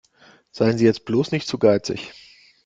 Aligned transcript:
Seien 0.51 0.79
Sie 0.79 0.85
jetzt 0.85 1.05
bloß 1.05 1.31
nicht 1.31 1.47
zu 1.47 1.59
geizig. 1.59 2.11